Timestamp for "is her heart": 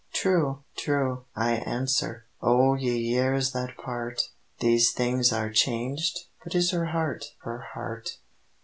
6.55-7.35